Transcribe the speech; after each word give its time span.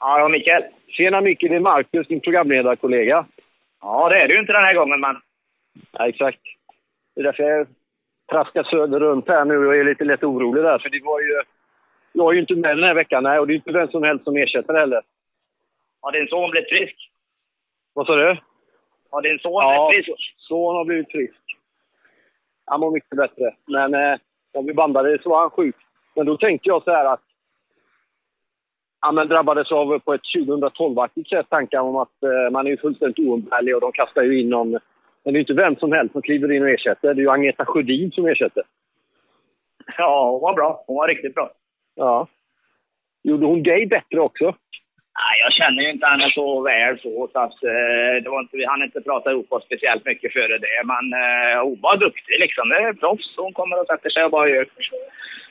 Ja, 0.00 0.18
ja, 0.20 0.28
Mikael. 0.28 0.64
Tjena 0.88 1.20
Micke, 1.20 1.40
det 1.40 1.54
är 1.56 1.60
Marcus, 1.60 2.08
din 2.08 2.20
programledarkollega. 2.20 3.26
Ja, 3.82 4.08
det 4.08 4.18
är 4.22 4.28
du 4.28 4.40
inte 4.40 4.52
den 4.52 4.64
här 4.64 4.74
gången, 4.74 5.00
men... 5.00 5.16
Ja, 5.92 6.08
exakt. 6.08 6.40
Det 7.14 7.20
är 7.20 7.24
därför 7.24 7.42
jag 7.42 7.66
traskar 8.30 8.62
söder 8.62 9.00
runt 9.00 9.28
här 9.28 9.44
nu 9.44 9.66
och 9.66 9.76
är 9.76 9.84
lite 9.84 10.04
lätt 10.04 10.22
orolig 10.24 10.64
där. 10.64 10.78
För 10.78 10.88
det 10.88 11.00
var 11.04 11.20
ju... 11.20 11.42
Jag 12.12 12.30
är 12.30 12.34
ju 12.34 12.40
inte 12.40 12.54
med 12.54 12.76
den 12.76 12.84
här 12.84 12.94
veckan, 12.94 13.22
nej. 13.22 13.38
Och 13.38 13.46
det 13.46 13.52
är 13.52 13.56
inte 13.56 13.72
vem 13.72 13.88
som 13.88 14.02
helst 14.02 14.24
som 14.24 14.36
ersätter 14.36 14.74
heller. 14.74 15.02
Har 16.00 16.12
din 16.12 16.28
son 16.28 16.50
blivit 16.50 16.68
frisk? 16.68 17.10
Vad 17.92 18.06
sa 18.06 18.16
du? 18.16 18.36
Har 19.10 19.22
din 19.22 19.38
son 19.38 19.52
Ja, 19.52 19.88
blivit 19.90 20.06
frisk? 20.06 20.34
son 20.36 20.76
har 20.76 20.84
blivit 20.84 21.10
frisk. 21.12 21.40
Han 22.66 22.80
mår 22.80 22.90
mycket 22.90 23.16
bättre. 23.16 23.54
Men 23.66 23.94
eh, 23.94 24.16
när 24.54 24.62
vi 24.62 24.74
bandade 24.74 25.18
så 25.22 25.28
var 25.30 25.40
han 25.40 25.50
sjuk. 25.50 25.76
Men 26.14 26.26
då 26.26 26.36
tänkte 26.36 26.68
jag 26.68 26.82
så 26.82 26.90
här 26.90 27.04
att 27.04 27.22
ja, 29.06 29.12
men 29.12 29.28
drabbades 29.28 29.72
av 29.72 29.98
på 29.98 30.14
ett 30.14 30.20
2012-aktigt 30.36 31.28
sätt 31.28 31.46
tankar 31.50 31.80
om 31.80 31.96
att 31.96 32.22
eh, 32.22 32.50
man 32.52 32.66
är 32.66 32.76
fullständigt 32.76 33.18
oumbärlig 33.18 33.74
och 33.74 33.80
de 33.80 33.92
kastar 33.92 34.22
ju 34.22 34.40
in 34.40 34.48
någon... 34.50 34.70
Men 34.70 35.32
det 35.32 35.36
är 35.36 35.40
ju 35.40 35.40
inte 35.40 35.62
vem 35.62 35.76
som 35.76 35.92
helst 35.92 36.12
som 36.12 36.22
kliver 36.22 36.52
in 36.52 36.62
och 36.62 36.68
ersätter. 36.68 37.14
Det 37.14 37.20
är 37.20 37.22
ju 37.22 37.30
Agneta 37.30 37.64
Sjödin 37.64 38.10
som 38.10 38.26
ersätter. 38.26 38.62
Ja, 39.98 40.30
hon 40.30 40.40
var 40.40 40.54
bra. 40.54 40.84
Hon 40.86 40.96
var 40.96 41.08
riktigt 41.08 41.34
bra. 41.34 41.50
Ja. 41.94 42.26
Gjorde 43.22 43.46
hon 43.46 43.62
dig 43.62 43.86
bättre 43.86 44.20
också? 44.20 44.44
Nej, 44.44 45.34
jag 45.44 45.52
känner 45.52 45.82
ju 45.82 45.90
inte 45.90 46.06
henne 46.06 46.30
så 46.34 46.62
väl 46.62 46.98
så, 46.98 47.28
så 47.32 47.38
att, 47.38 47.62
eh, 47.64 48.14
det 48.22 48.28
var 48.30 48.40
inte, 48.40 48.56
vi 48.56 48.64
hann 48.64 48.82
inte 48.82 49.00
prata 49.00 49.30
ihop 49.30 49.52
oss 49.52 49.64
speciellt 49.64 50.04
mycket 50.04 50.32
före 50.32 50.58
det. 50.58 50.78
Men 50.92 51.04
eh, 51.22 51.64
hon 51.64 51.80
var 51.80 51.96
duktig 51.96 52.36
liksom. 52.40 52.68
Det 52.68 52.76
är 52.76 52.92
proffs. 52.92 53.36
Hon 53.36 53.52
kommer 53.52 53.80
och 53.80 53.86
sätter 53.86 54.10
sig 54.10 54.24
och 54.24 54.30
bara 54.30 54.48
gör... 54.48 54.66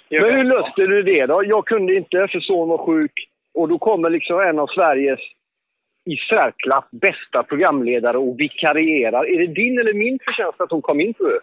gör 0.09 0.21
Men 0.21 0.35
hur 0.35 0.43
löste 0.43 0.81
du 0.81 1.03
det 1.03 1.25
då? 1.25 1.43
Jag 1.45 1.65
kunde 1.65 1.95
inte 1.95 2.27
för 2.27 2.39
son 2.39 2.69
var 2.69 2.77
sjuk. 2.77 3.17
Och 3.55 3.69
då 3.69 3.77
kommer 3.79 4.09
liksom 4.09 4.39
en 4.39 4.59
av 4.59 4.67
Sveriges 4.67 5.19
i 6.05 6.15
särklass 6.29 6.85
bästa 6.91 7.43
programledare 7.43 8.17
och 8.17 8.39
vikarierar. 8.39 9.23
Är 9.33 9.39
det 9.39 9.53
din 9.53 9.79
eller 9.79 9.93
min 9.93 10.19
förtjänst 10.25 10.61
att 10.61 10.71
hon 10.71 10.81
kom 10.81 11.01
in 11.01 11.13
tror 11.13 11.29
du? 11.29 11.39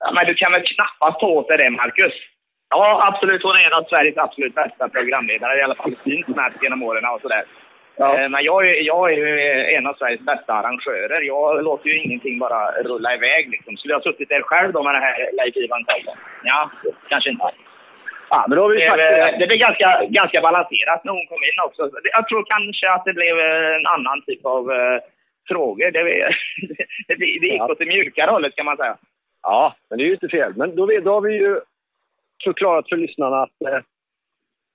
Ja, 0.00 0.12
men 0.14 0.26
du 0.26 0.34
kan 0.34 0.52
väl 0.52 0.66
knappast 0.66 1.20
ta 1.20 1.26
åt 1.26 1.48
dig 1.48 1.58
det, 1.58 1.70
Marcus? 1.70 2.12
Ja, 2.70 3.08
absolut. 3.08 3.42
Hon 3.42 3.56
är 3.56 3.66
en 3.66 3.72
av 3.72 3.84
Sveriges 3.84 4.16
absolut 4.16 4.54
bästa 4.54 4.88
programledare, 4.88 5.58
i 5.58 5.62
alla 5.62 5.74
fall 5.74 5.96
syns 6.04 6.26
mest 6.26 6.62
genom 6.62 6.82
åren 6.82 7.04
och 7.04 7.20
sådär. 7.20 7.44
Ja. 7.96 8.18
Eh, 8.18 8.28
Men 8.28 8.44
jag 8.44 8.68
är, 8.68 8.74
jag 8.82 9.12
är 9.12 9.16
ju 9.16 9.30
en 9.76 9.86
av 9.86 9.94
Sveriges 9.94 10.20
bästa 10.20 10.52
arrangörer. 10.52 11.20
Jag 11.20 11.64
låter 11.64 11.88
ju 11.88 12.02
ingenting 12.02 12.38
bara 12.38 12.82
rulla 12.82 13.14
iväg. 13.14 13.50
Liksom. 13.50 13.76
Skulle 13.76 13.94
jag 13.94 14.02
suttit 14.02 14.28
där 14.28 14.42
själv 14.42 14.72
då 14.72 14.82
med 14.82 14.94
den 14.94 15.02
här 15.02 15.30
Leif 15.32 15.56
Ivan? 15.56 15.84
Ja, 16.44 16.70
kanske 17.08 17.30
inte. 17.30 17.44
Ja, 18.30 18.44
men 18.48 18.56
då 18.56 18.62
har 18.62 18.70
vi 18.70 18.80
Det, 18.80 18.86
sagt 18.88 18.98
det. 18.98 19.36
det 19.38 19.46
blev 19.46 19.58
ganska, 19.58 19.88
ganska 20.08 20.40
balanserat 20.40 21.04
när 21.04 21.12
hon 21.12 21.26
kom 21.26 21.42
in 21.48 21.60
också. 21.66 21.90
Jag 22.12 22.28
tror 22.28 22.44
kanske 22.44 22.90
att 22.90 23.04
det 23.04 23.12
blev 23.12 23.38
en 23.38 23.86
annan 23.86 24.22
typ 24.26 24.44
av 24.46 24.72
eh, 24.72 24.98
frågor. 25.48 25.90
Det, 25.90 26.02
det, 27.08 27.14
det 27.14 27.26
gick 27.26 27.52
Ja. 27.52 27.70
åt 27.72 27.78
det 27.78 27.86
mjukare 27.86 28.30
hållet 28.30 28.56
kan 28.56 28.66
man 28.66 28.76
säga. 28.76 28.96
Ja, 29.42 29.74
men 29.88 29.98
det 29.98 30.04
är 30.04 30.06
ju 30.06 30.12
inte 30.12 30.28
fel. 30.28 30.52
Men 30.56 30.76
då, 30.76 30.86
då 30.86 31.12
har 31.12 31.20
vi 31.20 31.32
ju 31.34 31.60
förklarat 32.44 32.88
för 32.88 32.96
lyssnarna 32.96 33.42
att 33.42 33.62
eh, 33.68 33.78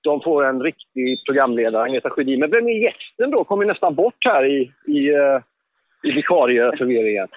de 0.04 0.22
får 0.22 0.46
en 0.46 0.62
riktig 0.64 1.26
programledare, 1.26 1.84
Agneta 1.84 2.10
Sjödin. 2.10 2.40
Men 2.40 2.52
vem 2.52 2.68
är 2.68 2.72
gästen 2.84 3.32
då? 3.32 3.44
Kommer 3.44 3.66
nästan 3.66 3.96
bort 3.96 4.26
här 4.26 4.46
i, 4.46 4.72
i, 4.88 5.10
eh, 5.10 5.40
i 6.04 6.12
vikarieförvirringen. 6.12 7.28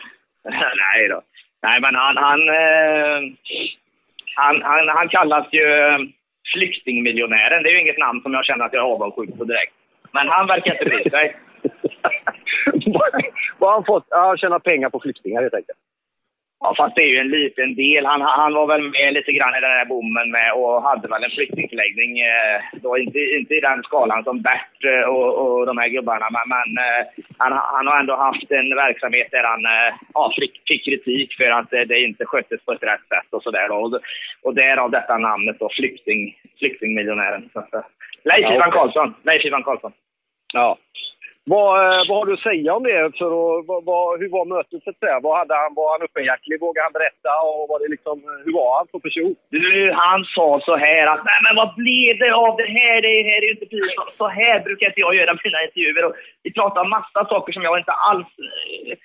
Nej 0.79 1.09
då. 1.09 1.23
Nej, 1.63 1.81
men 1.81 1.95
han, 1.95 2.17
han, 2.17 2.49
eh, 2.49 3.21
han, 4.37 4.63
han, 4.63 4.89
han 4.89 5.09
kallas 5.09 5.47
ju 5.53 5.65
eh, 5.65 5.99
flyktingmiljonären. 6.55 7.63
Det 7.63 7.69
är 7.69 7.73
ju 7.73 7.81
inget 7.81 7.99
namn 7.99 8.23
som 8.23 8.35
jag 8.35 8.45
känner 8.45 8.65
att 8.65 8.73
jag 8.73 8.83
är 8.83 8.93
avundsjuk 8.95 9.39
på 9.39 9.45
direkt. 9.45 9.75
Men 10.13 10.29
han 10.29 10.47
verkar 10.47 10.73
inte 10.73 10.85
bry 10.85 11.11
sig. 11.11 11.37
Vad 13.59 13.71
har 13.71 13.75
han 13.75 13.85
fått? 13.85 14.07
Ja, 14.11 14.27
han 14.27 14.39
tjänar 14.39 14.59
pengar 14.59 14.91
på 14.91 15.01
flyktingar 15.01 15.43
helt 15.43 15.55
enkelt. 15.55 15.79
Ja, 16.61 16.75
fast 16.77 16.95
det 16.95 17.03
är 17.03 17.13
ju 17.15 17.19
en 17.19 17.29
liten 17.29 17.75
del. 17.75 18.07
Han, 18.07 18.21
han 18.21 18.55
var 18.55 18.67
väl 18.67 18.83
med 18.83 19.15
lite 19.15 19.33
grann 19.33 19.57
i 19.57 19.61
den 19.61 19.71
här 19.79 19.85
bommen 19.85 20.31
med 20.31 20.53
och 20.53 20.83
hade 20.83 21.09
väl 21.09 21.25
en 21.25 21.31
flyktingförläggning. 21.31 22.21
Eh, 22.21 22.59
då 22.83 22.99
inte, 22.99 23.19
inte 23.19 23.55
i 23.55 23.61
den 23.61 23.83
skalan 23.83 24.25
som 24.25 24.43
Bert 24.43 24.85
eh, 24.85 25.09
och, 25.15 25.31
och 25.43 25.67
de 25.67 25.79
här 25.79 25.89
gubbarna, 25.89 26.29
men, 26.31 26.47
men 26.55 26.69
eh, 26.85 27.07
han, 27.39 27.53
han 27.53 27.87
har 27.87 28.01
ändå 28.01 28.17
haft 28.17 28.51
en 28.51 28.75
verksamhet 28.75 29.29
där 29.31 29.45
han 29.45 29.65
eh, 29.67 29.95
ja, 30.15 30.33
fick, 30.41 30.63
fick 30.69 30.85
kritik 30.85 31.37
för 31.37 31.51
att 31.51 31.73
eh, 31.73 31.81
det 31.81 32.01
inte 32.01 32.25
sköttes 32.25 32.65
på 32.65 32.73
ett 32.73 32.83
rätt 32.83 33.09
sätt 33.09 33.29
och 33.31 33.43
sådär. 33.43 33.71
Och, 33.71 34.01
och 34.43 34.55
därav 34.55 34.91
detta 34.91 35.19
namnet 35.19 35.59
då, 35.59 35.69
flykting, 35.79 36.37
flyktingmiljonären. 36.59 37.51
Eh, 37.55 37.81
Leif 38.25 38.43
Ja, 38.43 38.55
Ivan 38.55 38.69
okej. 38.69 38.81
Karlsson. 38.81 39.15
Leif 39.23 39.45
Ivan 39.45 39.63
Karlsson. 39.63 39.93
Ja. 40.53 40.79
Vad, 41.55 41.71
eh, 41.85 42.03
vad 42.09 42.17
har 42.19 42.27
du 42.27 42.33
att 42.35 42.49
säga 42.51 42.75
om 42.75 42.83
det? 42.83 43.19
För 43.19 43.27
att, 43.27 43.67
vad, 43.69 43.81
vad, 43.85 44.21
hur 44.21 44.29
var 44.37 44.45
mötet 44.55 44.83
så 44.85 44.91
att 44.91 44.99
säga? 45.05 45.21
Vad 45.27 45.39
hade 45.39 45.55
han, 45.55 45.75
var 45.75 45.89
han 45.93 46.03
öppenhjärtig? 46.07 46.61
Vågade 46.61 46.85
han 46.87 46.93
berätta? 46.99 47.31
Och 47.47 47.69
var 47.71 47.79
det 47.83 47.89
liksom, 47.95 48.17
hur 48.45 48.53
var 48.61 48.71
han 48.79 48.87
som 48.91 49.01
person? 49.07 49.35
Du, 49.51 49.93
han 50.05 50.21
sa 50.37 50.61
så 50.69 50.75
här 50.77 51.07
att 51.13 51.25
nej 51.31 51.41
men 51.47 51.55
vad 51.61 51.71
blev 51.83 52.13
det 52.23 52.33
av 52.47 52.57
det 52.63 52.71
här? 52.79 52.97
Det 53.07 53.15
här 53.31 53.39
är 53.43 53.49
ju 53.51 53.57
inte 53.59 53.67
pinsamt. 53.75 54.11
Så 54.23 54.27
här 54.29 54.61
brukar 54.61 54.87
inte 54.87 55.01
jag 55.07 55.15
göra 55.15 55.39
mina 55.45 55.63
intervjuer. 55.67 56.05
Och 56.09 56.15
vi 56.45 56.51
pratar 56.59 56.81
om 56.85 56.91
massa 56.91 57.21
saker 57.33 57.53
som 57.53 57.63
jag 57.63 57.79
inte 57.79 57.93
alls... 58.11 58.27
eh, 58.47 58.97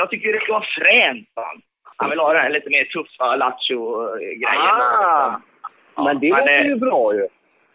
Jag 0.00 0.10
tycker 0.10 0.32
det 0.32 0.40
ska 0.42 0.52
vara 0.52 0.72
fränt. 0.80 1.28
fan. 1.34 1.56
Han 1.96 2.10
vill 2.10 2.18
ha 2.24 2.32
det 2.32 2.38
här 2.44 2.50
lite 2.50 2.70
mer 2.70 2.84
tuffa 2.84 3.36
lattjo-grejen. 3.36 4.78
Ah. 4.80 5.40
Men 6.04 6.20
det 6.20 6.28
låter 6.28 6.64
ju 6.64 6.76
bra 6.76 7.14
ju. 7.14 7.26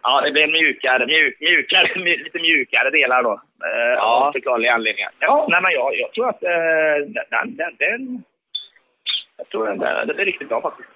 Ja, 0.03 0.21
det 0.21 0.31
blir 0.31 0.47
mjukare, 0.47 1.05
mjuk, 1.05 1.39
mjukare, 1.39 1.87
mj- 1.95 2.23
lite 2.23 2.39
mjukare 2.39 2.89
delar 2.89 3.23
då. 3.23 3.31
Eh, 3.65 3.93
Ja. 3.95 4.25
Av 4.27 4.31
förklarliga 4.31 4.73
anledningar. 4.73 5.11
Ja, 5.19 5.47
nej 5.49 5.61
men 5.61 5.71
jag, 5.71 5.95
jag 5.95 6.11
tror 6.13 6.29
att 6.29 6.43
eh, 6.43 6.95
den, 7.31 7.55
den, 7.57 7.75
den... 7.79 8.23
Jag 9.37 9.49
tror 9.49 9.65
den, 9.67 9.79
den, 9.79 10.07
det 10.07 10.13
blir 10.13 10.25
riktigt 10.25 10.49
bra 10.49 10.61
faktiskt. 10.61 10.89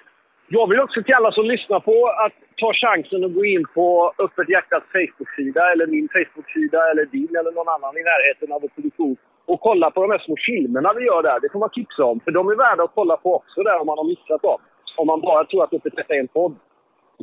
Jag 0.48 0.70
vill 0.70 0.80
också 0.80 1.04
till 1.04 1.14
alla 1.14 1.32
som 1.32 1.46
lyssnar 1.46 1.80
på 1.80 2.08
att 2.08 2.34
ta 2.58 2.74
chansen 2.74 3.24
att 3.24 3.34
gå 3.34 3.46
in 3.46 3.66
på 3.74 4.14
Öppet 4.20 4.50
Hjärtats 4.50 4.86
Facebook-sida 4.92 5.72
eller 5.72 5.88
min 5.88 6.10
Facebook-sida 6.16 6.92
eller 6.92 7.06
din 7.06 7.36
eller 7.40 7.52
någon 7.52 7.70
annan 7.76 7.98
i 7.98 8.04
närheten 8.04 8.52
av 8.52 8.62
vår 8.62 8.68
produktion 8.68 9.16
och 9.46 9.60
kolla 9.62 9.92
på 9.92 10.02
de 10.02 10.12
här 10.12 10.18
små 10.26 10.36
filmerna 10.46 10.94
vi 10.94 11.06
gör 11.06 11.24
där. 11.24 11.40
Det 11.40 11.52
får 11.52 11.60
man 11.60 11.70
tipsa 11.70 12.04
om, 12.04 12.20
för 12.20 12.32
de 12.32 12.50
är 12.50 12.56
värda 12.56 12.84
att 12.84 12.92
kolla 12.96 13.18
på 13.18 13.36
också 13.36 13.64
där 13.64 13.80
om 13.82 13.88
man 13.88 13.98
har 13.98 14.06
missat 14.14 14.42
dem. 14.42 14.60
Om 14.98 15.08
man 15.08 15.22
bara 15.22 15.46
tror 15.46 15.64
att 15.64 15.74
Öppet 15.74 15.98
Hjärta 15.98 16.14
är 16.16 16.20
en 16.20 16.28
podd 16.28 16.56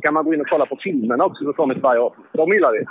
så 0.01 0.07
kan 0.07 0.13
man 0.13 0.25
gå 0.25 0.33
in 0.33 0.41
och 0.41 0.49
kolla 0.49 0.65
på 0.65 0.77
filmerna 0.83 1.25
också 1.25 1.43
som 1.43 1.53
kommit 1.53 1.77
varje 1.77 2.01
avsnitt. 2.01 2.27
De 2.33 2.53
gillar 2.53 2.71
vi. 2.71 2.85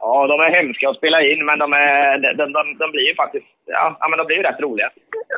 Ja, 0.00 0.26
de 0.26 0.40
är 0.40 0.50
hemska 0.50 0.88
att 0.88 0.96
spela 0.96 1.22
in, 1.22 1.44
men 1.44 1.58
de, 1.58 1.72
är, 1.72 2.18
de, 2.18 2.52
de, 2.52 2.76
de, 2.78 2.90
blir 2.90 3.08
ju 3.08 3.14
faktiskt... 3.14 3.46
Ja, 3.66 3.96
ja, 4.00 4.08
men 4.08 4.18
de 4.18 4.26
blir 4.26 4.36
ju 4.36 4.42
rätt 4.42 4.60
roliga. 4.60 4.90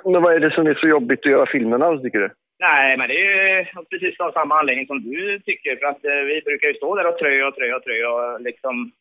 Men 0.05 0.23
vad 0.23 0.35
är 0.35 0.41
det 0.41 0.51
som 0.51 0.67
är 0.67 0.75
så 0.75 0.89
jobbigt 0.89 1.21
att 1.21 1.33
göra 1.33 1.47
filmerna, 1.47 1.99
tycker 1.99 2.19
du? 2.19 2.31
Nej, 2.59 2.97
men 2.97 3.09
det 3.09 3.15
är 3.15 3.59
ju 3.59 3.65
precis 3.91 4.21
av 4.21 4.33
samma 4.33 4.59
anledning 4.59 4.87
som 4.87 5.03
du 5.03 5.39
tycker. 5.39 5.77
För 5.77 5.87
att 5.87 6.05
eh, 6.05 6.23
vi 6.31 6.43
brukar 6.45 6.69
ju 6.69 6.75
stå 6.75 6.95
där 6.95 7.07
och 7.09 7.19
trö 7.19 7.47
och 7.47 7.55
trö 7.55 7.75
och 7.77 7.85
trö 7.85 8.07
och 8.07 8.41
liksom... 8.41 8.93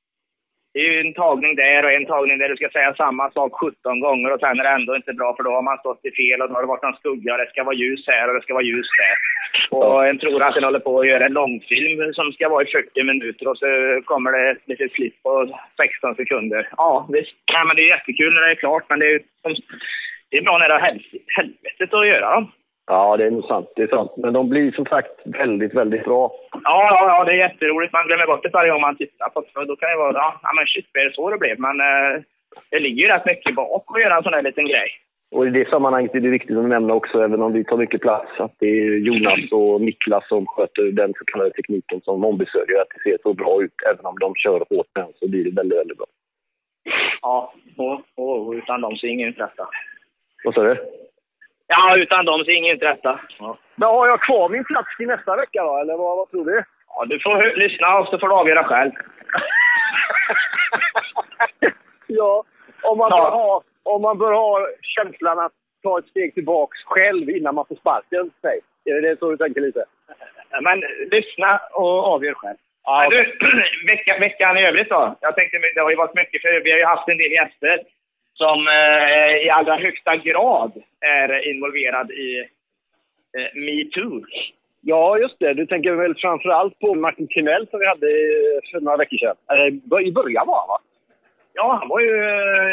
Det 0.73 0.79
är 0.79 0.91
ju 0.91 0.99
en 0.99 1.13
tagning 1.13 1.55
där 1.55 1.85
och 1.85 1.91
en 1.91 2.05
tagning 2.05 2.37
där 2.37 2.49
du 2.49 2.55
ska 2.55 2.69
säga 2.69 2.93
samma 2.93 3.31
sak 3.31 3.51
17 3.53 3.99
gånger 3.99 4.33
och 4.33 4.39
sen 4.39 4.59
är 4.59 4.63
det 4.63 4.69
ändå 4.69 4.95
inte 4.95 5.13
bra 5.13 5.35
för 5.35 5.43
då 5.43 5.51
har 5.51 5.61
man 5.61 5.77
stått 5.77 6.05
i 6.05 6.11
fel 6.11 6.41
och 6.41 6.49
då 6.49 6.53
har 6.55 6.61
det 6.61 6.73
varit 6.73 6.83
någon 6.83 6.99
skugga 7.01 7.33
och 7.33 7.39
det 7.39 7.49
ska 7.49 7.63
vara 7.63 7.75
ljus 7.75 8.03
här 8.07 8.27
och 8.27 8.33
det 8.35 8.41
ska 8.41 8.53
vara 8.53 8.69
ljus 8.71 8.89
där. 9.01 9.15
Och 9.71 10.07
en 10.07 10.19
tror 10.19 10.43
att 10.43 10.53
den 10.55 10.63
håller 10.63 10.79
på 10.79 10.99
att 10.99 11.07
göra 11.07 11.25
en 11.25 11.33
långfilm 11.33 12.13
som 12.13 12.31
ska 12.31 12.49
vara 12.49 12.63
i 12.63 12.71
40 12.71 13.03
minuter 13.03 13.47
och 13.47 13.57
så 13.57 13.65
kommer 14.05 14.31
det 14.31 14.49
ett 14.51 14.67
litet 14.67 14.93
klipp 14.93 15.23
på 15.23 15.59
16 15.77 16.15
sekunder. 16.15 16.69
Ja, 16.77 17.07
visst. 17.09 17.35
Nej, 17.53 17.65
men 17.67 17.75
det 17.75 17.81
är 17.81 17.95
jättekul 17.95 18.33
när 18.33 18.41
det 18.41 18.51
är 18.51 18.55
klart 18.55 18.83
men 18.89 18.99
det 18.99 19.05
är, 19.05 19.21
det 20.31 20.37
är 20.37 20.41
bra 20.41 20.57
när 20.57 20.67
det 20.67 20.73
har 20.73 20.81
hel- 20.81 21.21
helvetet 21.35 21.93
att 21.93 22.07
göra 22.07 22.35
dem. 22.35 22.51
Ja, 22.89 23.17
det 23.17 23.25
är 23.25 23.31
nog 23.31 23.45
sant. 23.45 23.73
Det 23.75 23.83
är 23.83 23.87
sant. 23.87 24.11
Men 24.17 24.33
de 24.33 24.49
blir 24.49 24.71
som 24.71 24.85
sagt 24.85 25.11
väldigt, 25.25 25.73
väldigt 25.73 26.03
bra. 26.03 26.31
Ja, 26.51 26.87
ja, 26.91 27.07
ja, 27.07 27.23
det 27.25 27.31
är 27.31 27.35
jätteroligt. 27.47 27.93
Man 27.93 28.07
glömmer 28.07 28.25
bort 28.25 28.43
det 28.43 28.49
varje 28.53 28.71
gång 28.71 28.81
man 28.81 28.95
tittar 28.97 29.29
på 29.29 29.41
det. 29.41 29.65
Då 29.65 29.75
kan 29.75 29.89
det 29.89 29.95
vara, 29.95 30.13
ja, 30.13 30.39
ja 30.43 30.53
men 30.55 30.65
shit, 30.65 30.85
är 30.93 31.05
det 31.05 31.13
så 31.15 31.29
det 31.29 31.37
blev? 31.37 31.59
Men 31.59 31.79
eh, 31.79 32.21
det 32.69 32.79
ligger 32.79 33.03
ju 33.03 33.07
rätt 33.09 33.25
mycket 33.25 33.55
bak 33.55 33.83
att 33.87 34.01
göra 34.01 34.15
en 34.17 34.23
sån 34.23 34.33
här 34.33 34.41
liten 34.41 34.65
grej. 34.67 34.89
Och 35.31 35.47
i 35.47 35.49
det 35.49 35.69
sammanhanget 35.69 36.15
är 36.15 36.19
det 36.19 36.29
viktigt 36.29 36.57
att 36.57 36.67
nämna 36.67 36.93
också, 36.93 37.23
även 37.23 37.41
om 37.41 37.53
vi 37.53 37.63
tar 37.63 37.77
mycket 37.77 38.01
plats, 38.01 38.31
att 38.39 38.55
det 38.59 38.65
är 38.65 38.97
Jonas 38.97 39.51
och 39.51 39.81
Niklas 39.81 40.27
som 40.27 40.45
sköter 40.45 40.83
den 40.83 41.13
så 41.13 41.25
kallade 41.25 41.51
tekniken 41.51 42.01
som 42.01 42.25
ombesörjer 42.25 42.81
att 42.81 42.87
det 42.93 43.09
ser 43.09 43.17
så 43.23 43.33
bra 43.33 43.63
ut. 43.63 43.73
Även 43.93 44.05
om 44.05 44.19
de 44.19 44.35
kör 44.35 44.59
hårt 44.69 44.87
med 44.95 45.07
så 45.19 45.27
blir 45.27 45.43
det 45.43 45.51
väldigt, 45.51 45.79
väldigt 45.79 45.97
bra. 45.97 46.07
Ja, 47.21 47.53
och, 47.77 48.01
och 48.15 48.51
utan 48.53 48.81
dem 48.81 48.95
så 48.95 49.07
är 49.07 49.09
ingen 49.09 49.33
detta. 49.33 49.67
Vad 50.43 50.53
sa 50.53 50.63
du? 50.63 50.77
Ja, 51.67 52.01
utan 52.01 52.25
dem 52.25 52.43
så 52.43 52.51
är 52.51 52.55
ingen 52.55 52.77
detta. 52.77 53.19
Ja. 53.39 53.57
Men 53.75 53.89
har 53.89 54.07
jag 54.07 54.21
kvar 54.21 54.49
min 54.49 54.63
plats 54.63 54.97
till 54.97 55.07
nästa 55.07 55.35
vecka 55.35 55.63
då, 55.63 55.77
eller 55.77 55.97
vad, 55.97 56.17
vad 56.17 56.31
tror 56.31 56.45
du? 56.45 56.63
ja, 56.97 57.05
du 57.05 57.19
får 57.19 57.55
lyssna 57.55 57.99
och 57.99 58.07
så 58.07 58.19
får 58.19 58.27
du 58.27 58.33
avgöra 58.33 58.63
själv. 58.63 58.91
ja, 62.07 62.43
om 62.83 62.97
man, 62.97 63.09
Ja. 63.11 63.17
Bör 63.17 63.31
ha, 63.31 63.61
om 63.95 64.01
man 64.01 64.17
bör 64.17 64.31
ha 64.31 64.67
känslan 64.81 65.39
att 65.39 65.51
ta 65.83 65.99
ett 65.99 66.07
steg 66.07 66.33
tillbaks 66.33 66.77
själv 66.85 67.29
innan 67.29 67.55
man 67.55 67.65
får 67.65 67.75
sparken, 67.75 68.31
säg. 68.41 68.59
Är 68.85 69.01
det 69.01 69.19
så 69.19 69.31
du 69.31 69.37
tänker 69.37 69.61
lite? 69.61 69.85
Men 70.61 70.83
lyssna 71.11 71.59
och 71.73 72.03
avgör 72.13 72.33
själv. 72.33 72.57
Ja. 72.83 73.09
du, 73.09 73.17
vecka, 73.87 74.17
veckan 74.19 74.57
i 74.57 74.65
övrigt 74.65 74.89
då? 74.89 75.15
Jag 75.21 75.35
tänkte, 75.35 75.57
det 75.75 75.81
har 75.81 75.89
ju 75.89 75.95
varit 75.95 76.15
mycket, 76.15 76.41
för 76.41 76.63
vi 76.63 76.71
har 76.71 76.77
ju 76.77 76.85
haft 76.85 77.09
en 77.09 77.17
del 77.17 77.31
gäster 77.31 77.79
som 78.33 78.67
eh, 78.67 79.45
i 79.45 79.49
allra 79.49 79.75
högsta 79.75 80.15
grad 80.15 80.71
är 81.01 81.49
involverad 81.49 82.11
i 82.11 82.39
eh, 83.37 83.49
metoo. 83.65 84.25
Ja, 84.81 85.17
just 85.17 85.39
det. 85.39 85.53
Du 85.53 85.65
tänker 85.65 85.91
väl 85.91 86.15
framför 86.15 86.49
allt 86.49 86.79
på 86.79 86.95
Martin 86.95 87.27
Timell 87.27 87.67
som 87.67 87.79
vi 87.79 87.87
hade 87.87 88.07
för 88.71 88.79
några 88.79 88.97
veckor 88.97 89.17
sedan. 89.17 90.05
I 90.07 90.11
början 90.11 90.47
var 90.47 90.59
han, 90.59 90.67
va? 90.67 90.79
Ja, 91.59 91.67
han 91.79 91.89
var 91.93 91.99
ju... 91.99 92.13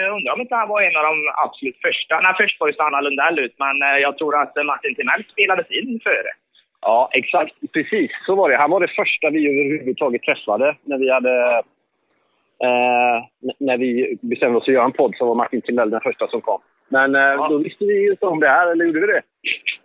Jag 0.04 0.16
undrar 0.16 0.32
om 0.34 0.40
inte 0.40 0.54
han 0.54 0.68
var 0.68 0.82
en 0.82 0.96
av 0.96 1.04
de 1.10 1.16
absolut 1.44 1.78
första. 1.86 2.20
Nej, 2.20 2.34
först 2.40 2.60
var 2.60 2.68
ju 2.68 2.74
Sanna 2.74 3.00
Lundell 3.00 3.38
ut, 3.38 3.54
men 3.58 3.82
eh, 3.82 3.98
jag 4.06 4.18
tror 4.18 4.32
att 4.42 4.54
Martin 4.66 4.94
Timell 4.94 5.24
spelades 5.32 5.70
in 5.70 6.00
före. 6.04 6.30
Ja, 6.80 7.10
exakt. 7.12 7.54
Precis 7.72 8.10
så 8.26 8.34
var 8.34 8.50
det. 8.50 8.56
Han 8.56 8.70
var 8.70 8.80
det 8.80 8.96
första 9.00 9.30
vi 9.30 9.40
överhuvudtaget 9.50 10.22
träffade 10.22 10.76
när 10.82 10.98
vi 10.98 11.10
hade... 11.10 11.62
Eh, 12.64 13.16
när 13.58 13.76
vi 13.78 14.18
bestämde 14.20 14.58
oss 14.58 14.64
för 14.64 14.72
att 14.72 14.74
göra 14.74 14.84
en 14.84 14.92
podd 14.92 15.14
så 15.16 15.26
var 15.26 15.34
Martin 15.34 15.62
Timell 15.62 15.90
den 15.90 16.00
första 16.00 16.28
som 16.28 16.40
kom. 16.40 16.60
Men 16.88 17.14
eh, 17.14 17.20
ja. 17.20 17.48
då 17.50 17.58
visste 17.58 17.84
vi 17.84 18.02
ju 18.02 18.10
inte 18.10 18.26
om 18.26 18.40
det 18.40 18.48
här, 18.48 18.72
eller 18.72 18.84
gjorde 18.84 19.00
vi 19.00 19.06
det? 19.06 19.22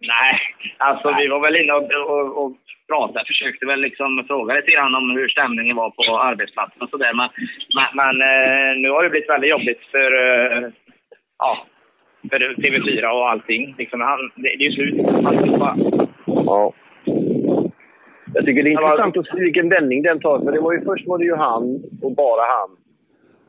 Nej, 0.01 0.40
alltså 0.78 1.16
vi 1.18 1.28
var 1.28 1.40
väl 1.40 1.56
inne 1.56 1.74
och, 1.74 1.84
och, 1.84 2.46
och 2.46 2.56
pratade, 2.88 3.25
försökte 3.28 3.66
väl 3.66 3.81
liksom 3.81 4.24
fråga 4.28 4.56
lite 4.56 4.72
grann 4.72 4.96
om 4.96 5.10
hur 5.10 5.30
stämningen 5.30 5.75
var 5.75 5.90
på 5.90 6.19
arbetsplatsen 6.19 6.81
och 6.81 6.90
sådär. 6.90 7.13
Men, 7.13 7.30
men, 7.75 7.90
men 8.01 8.16
eh, 8.30 8.78
nu 8.81 8.90
har 8.90 9.04
det 9.04 9.10
blivit 9.10 9.30
väldigt 9.30 9.50
jobbigt 9.50 9.81
för, 9.92 10.10
eh, 10.13 10.69
ja, 11.40 11.66
för 12.30 12.40
TV4 12.40 13.06
och 13.06 13.30
allting. 13.30 13.75
Liksom, 13.78 14.01
han, 14.01 14.31
det, 14.36 14.56
det 14.57 14.66
är 14.66 14.69
ju 14.69 14.72
slut 14.72 15.06
alltihopa. 15.25 15.78
Ja. 16.25 16.74
Jag 18.34 18.46
tycker 18.46 18.63
det 18.63 18.69
är 18.69 18.81
intressant 18.81 19.18
att 19.18 19.28
se 19.28 19.40
vilken 19.40 19.69
vändning 19.69 20.01
den 20.01 20.19
tar. 20.19 20.40
För 20.40 20.51
det 20.51 20.60
var 20.60 20.74
ju, 20.74 20.86
först 20.86 21.07
var 21.07 21.18
det 21.18 21.25
ju 21.25 21.36
han 21.36 21.63
och 22.01 22.16
bara 22.16 22.42
han. 22.42 22.69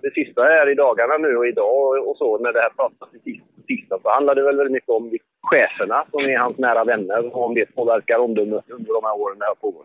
Det 0.02 0.11
sista 0.11 0.61
är 0.61 0.70
i 0.70 0.75
dagarna 0.75 1.17
nu 1.17 1.37
och 1.37 1.47
idag 1.47 2.08
och 2.08 2.17
så 2.17 2.38
när 2.38 2.52
det 2.52 2.61
här 2.61 2.70
pratas 2.70 3.08
i 3.25 3.41
tisdag 3.67 3.99
så 4.02 4.11
handlar 4.11 4.35
det 4.35 4.43
väl 4.43 4.56
väldigt 4.56 4.73
mycket 4.73 4.88
om 4.88 5.11
cheferna 5.50 6.05
som 6.11 6.20
är 6.20 6.38
hans 6.38 6.58
nära 6.58 6.85
vänner 6.85 7.37
och 7.37 7.44
om 7.47 7.55
det 7.55 7.75
påverkar 7.75 8.19
omdömet 8.19 8.70
under 8.70 8.93
de 8.99 9.02
här 9.08 9.17
åren 9.23 9.38
det 9.38 9.44
här 9.44 9.55
pågår. 9.55 9.85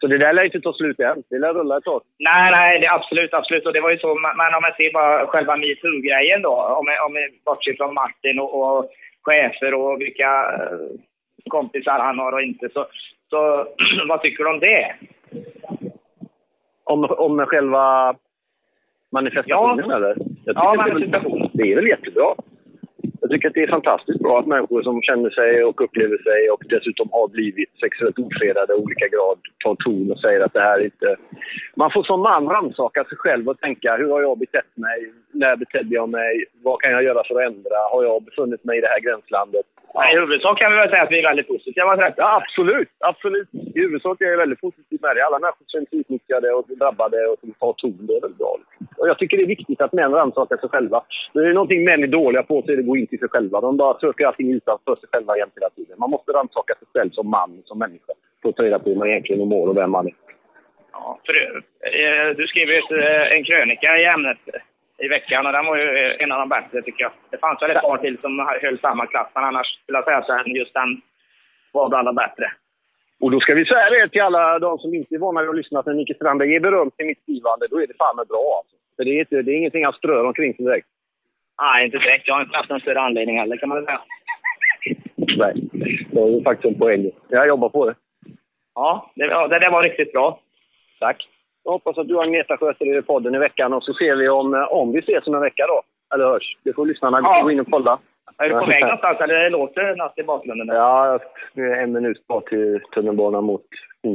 Så 0.00 0.06
det 0.06 0.18
där 0.18 0.32
lär 0.32 0.44
inte 0.44 0.60
ta 0.60 0.72
slut 0.72 1.00
än. 1.00 1.22
Det 1.30 1.38
lär 1.38 1.54
rulla 1.54 1.76
ett 1.76 1.84
tag. 1.84 2.00
Nej, 2.18 2.50
nej, 2.50 2.80
det 2.80 2.88
absolut, 2.88 3.34
absolut. 3.34 3.66
Och 3.66 3.72
det 3.72 3.80
var 3.80 3.90
ju 3.90 3.98
så, 3.98 4.14
men 4.40 4.54
om 4.56 4.62
man 4.62 4.76
ser 4.76 4.92
bara 4.92 5.26
själva 5.26 5.56
metoo-grejen 5.56 6.42
då, 6.42 6.54
om, 6.78 6.86
om 7.06 7.12
vi 7.14 7.24
bortser 7.44 7.74
från 7.76 7.94
Martin 7.94 8.38
och, 8.40 8.50
och 8.60 8.90
chefer 9.22 9.74
och 9.74 10.00
vilka 10.00 10.30
eh, 10.54 10.88
kompisar 11.48 11.98
han 11.98 12.18
har 12.18 12.32
och 12.32 12.42
inte, 12.42 12.68
så, 12.68 12.86
så 13.30 13.66
vad 14.08 14.22
tycker 14.22 14.44
du 14.44 14.50
om 14.50 14.60
det? 14.60 14.94
Om, 16.84 17.04
om 17.04 17.46
själva 17.46 18.14
manifestationen 19.12 19.86
ja. 19.88 19.96
eller? 19.96 20.16
ja, 20.44 20.74
manifestationen. 20.74 21.50
Det 21.52 21.72
är 21.72 21.76
väl 21.76 21.86
jättebra. 21.86 22.34
Jag 23.28 23.32
tycker 23.32 23.48
att 23.48 23.54
det 23.54 23.62
är 23.62 23.78
fantastiskt 23.78 24.20
bra 24.20 24.38
att 24.38 24.46
människor 24.46 24.82
som 24.82 25.02
känner 25.02 25.30
sig 25.30 25.64
och 25.64 25.80
upplever 25.84 26.18
sig 26.28 26.50
och 26.50 26.62
dessutom 26.74 27.08
har 27.12 27.28
blivit 27.28 27.70
sexuellt 27.80 28.18
ofredade 28.18 28.72
i 28.72 28.76
olika 28.76 29.08
grad 29.14 29.38
tar 29.64 29.74
ton 29.74 30.12
och 30.12 30.20
säger 30.20 30.40
att 30.40 30.52
det 30.52 30.68
här 30.70 30.84
inte... 30.84 31.16
Man 31.76 31.90
får 31.90 32.02
som 32.02 32.20
man 32.20 32.48
rannsaka 32.48 33.04
sig 33.04 33.18
själv 33.18 33.48
och 33.48 33.60
tänka 33.60 33.96
hur 33.96 34.10
har 34.10 34.22
jag 34.22 34.38
betett 34.38 34.72
mig? 34.74 34.98
När 35.32 35.56
betedde 35.56 35.94
jag 35.94 36.08
mig? 36.08 36.44
Vad 36.62 36.80
kan 36.80 36.90
jag 36.90 37.02
göra 37.02 37.22
för 37.28 37.34
att 37.34 37.46
ändra? 37.52 37.78
Har 37.92 38.04
jag 38.04 38.22
befunnit 38.22 38.64
mig 38.64 38.78
i 38.78 38.80
det 38.80 38.92
här 38.94 39.00
gränslandet? 39.00 39.66
Ja. 39.94 40.12
I 40.12 40.16
huvudsak 40.20 40.58
kan 40.58 40.72
vi 40.72 40.78
väl 40.78 40.90
säga 40.90 41.02
att 41.02 41.12
vi 41.12 41.18
är 41.18 41.30
väldigt 41.30 41.48
positiva 41.48 41.94
till 41.94 42.04
detta. 42.04 42.22
Ja, 42.22 42.42
absolut, 42.42 42.92
absolut. 42.98 43.48
I 43.74 43.80
huvudsak 43.80 44.20
är 44.20 44.26
jag 44.26 44.38
väldigt 44.44 44.60
positiv 44.60 44.98
med 45.02 45.16
det. 45.16 45.26
Alla 45.26 45.38
människor 45.38 45.64
som 45.64 45.70
känner 45.72 45.86
sig 45.86 45.98
utnyttjade 46.00 46.48
och 46.52 46.64
drabbade 46.80 47.26
och 47.26 47.38
som 47.40 47.50
tar 47.52 47.72
ton, 47.72 48.06
det 48.06 48.16
är 48.16 48.20
väldigt 48.20 48.38
bra. 48.38 48.56
Och 48.98 49.08
jag 49.08 49.18
tycker 49.18 49.36
det 49.36 49.42
är 49.42 49.54
viktigt 49.56 49.80
att 49.80 49.92
män 49.92 50.12
rannsakar 50.12 50.56
sig 50.56 50.68
själva. 50.68 51.02
Det 51.32 51.40
är 51.40 51.52
någonting 51.52 51.84
män 51.84 52.02
är 52.02 52.06
dåliga 52.06 52.42
på 52.42 52.62
så 52.62 52.72
är 52.72 52.76
det 52.76 52.80
att 52.80 52.86
gå 52.86 52.96
in 52.96 53.06
till 53.06 53.18
sig 53.18 53.28
själva. 53.28 53.60
De 53.60 53.76
bara 53.76 53.98
söker 53.98 54.26
allting 54.26 54.52
utanför 54.52 54.96
sig 54.96 55.08
själva 55.12 55.36
jämt 55.36 55.52
hela 55.56 55.70
tiden. 55.70 55.96
Man 55.98 56.10
måste 56.10 56.32
rannsaka 56.32 56.74
sig 56.74 56.88
själv 56.94 57.10
som 57.10 57.30
man, 57.30 57.62
som 57.64 57.78
människa. 57.78 58.12
För 58.42 58.48
att 58.48 58.56
ta 58.56 58.62
reda 58.62 58.78
på 58.78 58.88
hur 58.88 58.96
man 58.96 59.08
egentligen 59.08 59.48
mår 59.48 59.68
och 59.68 59.76
vem 59.76 59.90
man 59.90 60.06
är. 60.06 60.14
Ja, 60.92 61.18
för, 61.26 61.34
eh, 61.80 62.36
du 62.36 62.46
skriver 62.46 62.74
eh, 62.74 63.32
en 63.36 63.44
krönika 63.44 63.98
i 63.98 64.04
ämnet 64.04 64.38
i 64.98 65.08
veckan 65.08 65.46
och 65.46 65.52
den 65.52 65.66
var 65.66 65.76
ju 65.76 66.16
en 66.18 66.32
av 66.32 66.38
de 66.38 66.48
bättre 66.48 66.82
tycker 66.82 67.02
jag. 67.02 67.12
Det 67.30 67.38
fanns 67.38 67.62
väl 67.62 67.70
ett 67.70 67.82
par 67.82 67.98
till 67.98 68.18
som 68.18 68.48
höll 68.62 68.78
samma 68.78 69.06
klass, 69.06 69.30
men 69.34 69.44
annars 69.44 69.66
skulle 69.82 69.98
jag 69.98 70.04
säga 70.04 70.22
så 70.22 70.32
här, 70.32 70.44
just 70.48 70.74
den 70.74 71.00
var 71.72 71.88
bland 71.88 72.08
de 72.08 72.14
bättre. 72.14 72.46
Och 73.20 73.30
då 73.30 73.40
ska 73.40 73.54
vi 73.54 73.64
säga 73.64 73.90
det 73.90 74.08
till 74.08 74.22
alla 74.22 74.58
de 74.58 74.78
som 74.78 74.94
inte 74.94 75.14
är 75.14 75.18
vana 75.18 75.40
vid 75.40 75.50
att 75.50 75.56
lyssna 75.56 75.82
när 75.86 75.94
Micke 75.94 76.16
Strandberg 76.16 76.52
ger 76.52 76.60
beröm 76.60 76.90
till 76.90 77.06
mitt 77.06 77.22
skrivande, 77.22 77.66
då 77.70 77.82
är 77.82 77.86
det 77.86 77.96
fan 77.98 78.16
bra 78.16 78.46
alltså. 78.58 78.76
För 78.98 79.04
det 79.04 79.10
är, 79.10 79.20
inte, 79.20 79.42
det 79.42 79.52
är 79.52 79.56
ingenting 79.56 79.84
han 79.84 79.92
strör 79.92 80.24
omkring 80.24 80.54
sig 80.54 80.64
direkt. 80.64 80.86
Nej, 81.62 81.84
inte 81.84 81.98
direkt. 81.98 82.28
Jag 82.28 82.34
har 82.34 82.42
inte 82.42 82.56
haft 82.56 82.70
någon 82.70 82.80
större 82.80 83.00
anledning 83.00 83.38
heller 83.38 83.56
kan 83.56 83.68
man 83.68 83.84
säga. 83.84 84.00
Nej, 85.16 85.54
det 86.10 86.20
är 86.20 86.44
faktiskt 86.44 86.74
en 86.74 86.78
poäng. 86.78 87.10
Jag 87.28 87.48
jobbar 87.48 87.68
på 87.68 87.86
det. 87.86 87.94
Ja, 88.74 89.10
det, 89.14 89.26
det, 89.26 89.58
det 89.58 89.70
var 89.70 89.82
riktigt 89.82 90.12
bra. 90.12 90.40
Tack. 91.00 91.28
Jag 91.64 91.72
hoppas 91.72 91.98
att 91.98 92.08
du 92.08 92.14
och 92.14 92.22
Agneta 92.22 92.56
sköter 92.56 93.00
podden 93.00 93.34
i 93.34 93.38
veckan 93.38 93.72
och 93.72 93.84
så 93.84 93.94
ser 93.94 94.16
vi 94.16 94.28
om, 94.28 94.66
om 94.70 94.92
vi 94.92 94.98
ses 94.98 95.26
om 95.26 95.34
en 95.34 95.40
vecka 95.40 95.66
då. 95.66 95.82
Eller 96.14 96.24
hörs. 96.24 96.56
Det 96.64 96.72
får 96.72 96.86
lyssnarna 96.86 97.20
ja. 97.22 97.42
gå 97.42 97.50
in 97.50 97.60
och 97.60 97.70
kolla. 97.70 97.98
Är 98.38 98.48
du 98.48 98.60
på 98.60 98.66
väg 98.66 98.82
någonstans 98.82 99.20
eller 99.20 99.50
låter 99.50 99.82
det 99.84 99.94
något 99.94 100.18
i 100.18 100.22
bakgrunden? 100.22 100.68
Ja, 100.68 101.18
det 101.54 101.60
är 101.60 101.82
en 101.82 101.92
minut 101.92 102.26
kvar 102.26 102.40
till 102.40 102.80
tunnelbanan 102.94 103.44
mot 103.44 103.66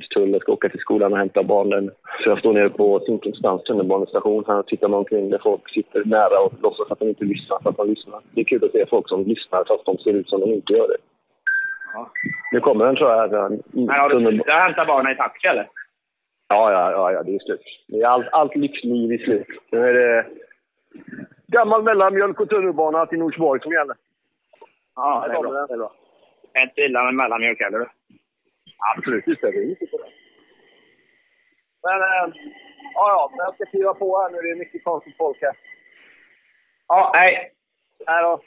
Jag 0.09 0.41
ska 0.41 0.51
åka 0.51 0.69
till 0.69 0.79
skolan 0.79 1.13
och 1.13 1.17
hämta 1.17 1.43
barnen. 1.43 1.91
Så 2.23 2.29
jag 2.29 2.39
står 2.39 2.53
nere 2.53 2.69
på 2.69 2.99
Zinkensdamms 2.99 3.63
tunnelbanestation 3.63 4.43
här 4.47 4.59
och 4.59 4.67
tittar 4.67 4.87
mig 4.87 4.97
omkring 4.97 5.29
där 5.29 5.39
folk 5.43 5.69
sitter 5.69 6.05
nära 6.05 6.39
och 6.39 6.53
låtsas 6.61 6.91
att 6.91 6.99
de 6.99 7.09
inte 7.09 7.25
lyssnar 7.25 7.59
för 7.59 7.69
att 7.69 7.77
de 7.77 7.89
lyssnar. 7.89 8.21
Det 8.31 8.41
är 8.41 8.45
kul 8.45 8.65
att 8.65 8.71
se 8.71 8.85
folk 8.85 9.09
som 9.09 9.23
lyssnar 9.23 9.63
fast 9.67 9.85
de 9.85 9.97
ser 9.97 10.13
ut 10.13 10.29
som 10.29 10.39
de 10.39 10.53
inte 10.53 10.73
gör 10.73 10.87
det. 10.87 10.97
Ja. 11.93 12.11
Nu 12.51 12.59
kommer 12.59 12.85
den 12.85 12.95
tror 12.95 13.09
jag. 13.09 13.17
Här, 13.17 13.49
Men 13.71 13.89
har 13.89 14.09
du 14.09 14.51
hämta 14.53 14.85
barnen 14.85 15.11
i 15.11 15.15
taxi 15.15 15.47
eller? 15.47 15.67
Ja, 16.47 16.71
ja, 16.71 16.91
ja, 16.91 17.11
ja, 17.11 17.23
det 17.23 17.35
är 17.35 17.39
slut. 17.39 17.61
Det 17.87 18.01
är 18.01 18.07
allt, 18.07 18.27
allt 18.31 18.55
lyxliv 18.55 19.13
i 19.13 19.17
slut. 19.17 19.47
Nu 19.71 19.89
är 19.89 19.93
det 19.93 20.25
gammal 21.47 21.83
mellanmjölk 21.83 22.39
och 22.39 22.49
tunnelbana 22.49 23.05
till 23.05 23.19
Norsborg 23.19 23.61
som 23.61 23.71
gäller. 23.71 23.95
Ja, 24.95 25.25
det 25.27 25.33
är 25.33 25.41
bra. 25.41 25.51
Det 25.51 25.73
är 25.73 25.77
bra. 25.77 25.91
Inte 26.57 26.81
illa 26.81 27.03
med 27.03 27.13
mellanmjölk 27.13 27.61
heller 27.61 27.79
du. 27.79 27.85
Absolut, 28.77 29.25
det. 29.25 29.51
Det. 29.51 29.77
Men, 31.83 32.01
äh, 32.01 32.35
ja, 32.93 33.05
ja, 33.15 33.29
men 33.31 33.45
jag 33.45 33.55
ska 33.55 33.65
kliva 33.65 33.93
på 33.93 34.21
här 34.21 34.29
nu. 34.29 34.37
Det 34.41 34.51
är 34.51 34.55
mycket 34.55 34.83
konstigt 34.83 35.17
folk 35.17 35.41
här. 35.41 35.55
Ja, 36.87 37.11
hej. 37.15 37.51
Hej 38.07 38.23
då. 38.23 38.41